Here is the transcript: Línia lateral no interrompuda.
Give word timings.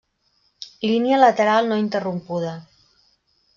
Línia 0.91 1.19
lateral 1.25 1.69
no 1.73 1.79
interrompuda. 1.83 2.57